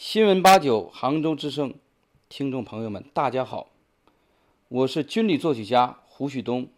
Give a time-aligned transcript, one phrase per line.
[0.00, 1.74] 新闻八九，杭州之声，
[2.28, 3.72] 听众朋友们，大家好，
[4.68, 6.68] 我是军旅作曲家胡旭东，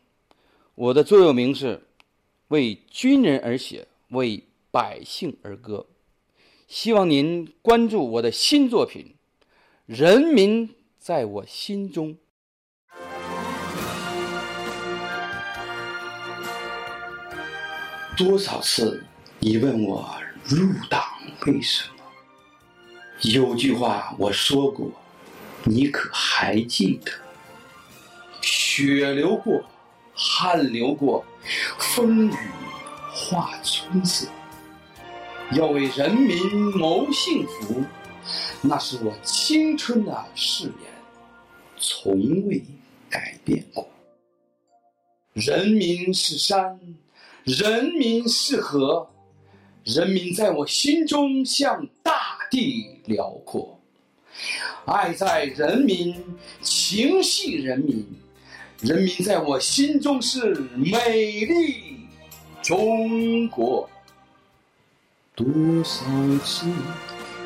[0.75, 1.83] 我的座右铭是
[2.49, 5.85] “为军人而写，为百姓而歌”，
[6.67, 9.15] 希望您关注我的新作品
[9.85, 12.17] 《人民在我心中》。
[18.17, 19.05] 多少次
[19.39, 20.11] 你问我
[20.43, 20.57] 入
[20.89, 21.03] 党
[21.45, 22.00] 为什么？
[23.23, 24.91] 有句话我说过，
[25.65, 27.13] 你可还记得？
[28.41, 29.63] 血流过，
[30.15, 31.23] 汗流过，
[31.79, 32.35] 风雨
[33.13, 34.27] 化春色。
[35.53, 37.85] 要为人民谋幸福，
[38.63, 40.91] 那是我青春的誓言，
[41.77, 42.65] 从未
[43.11, 43.87] 改变过。
[45.35, 46.81] 人民是山。
[47.45, 49.11] 人民是河，
[49.83, 51.89] 人民在我心中像
[52.51, 53.79] 地辽阔，
[54.85, 56.15] 爱在人民，
[56.61, 58.05] 情系人民，
[58.81, 62.01] 人民在我心中是美丽
[62.61, 63.89] 中国。
[65.35, 65.47] 多
[65.83, 66.05] 少
[66.45, 66.67] 次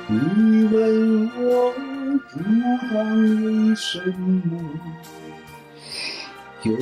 [0.09, 1.73] 你问我
[2.33, 2.43] 入
[2.93, 4.81] 党为什么？
[6.63, 6.75] 有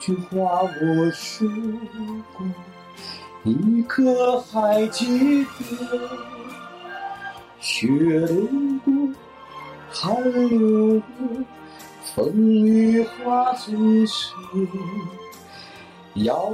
[0.00, 1.46] 句话我说
[2.32, 2.46] 过，
[3.42, 6.10] 你可还记得？
[7.70, 8.26] 血流
[8.82, 8.92] 过，
[9.90, 11.44] 汗流过，
[12.02, 14.34] 风雨化春色。
[16.14, 16.46] 要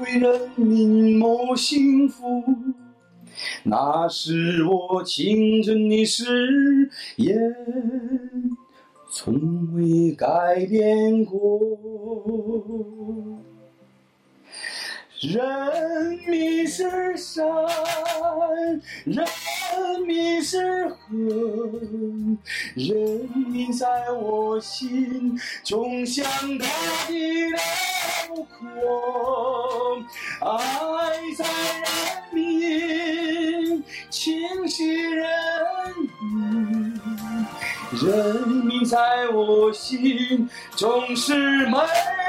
[0.00, 2.42] 为人民谋幸福，
[3.62, 7.38] 那是我青春的誓言。
[9.10, 11.60] 从未改变过。
[15.20, 17.44] 人民是山，
[19.04, 19.24] 人
[20.06, 20.96] 民是河，
[22.74, 26.24] 人民在我心中像
[26.58, 26.66] 大
[27.06, 27.58] 地辽
[28.58, 30.02] 阔，
[30.40, 30.50] 爱
[31.36, 31.44] 在
[31.82, 31.84] 人
[32.32, 35.26] 民，情系人
[36.20, 37.00] 民。
[37.92, 41.34] 人民在我心中是
[41.66, 41.76] 美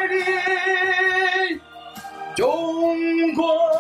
[0.09, 1.61] 丽
[2.35, 3.72] 中国。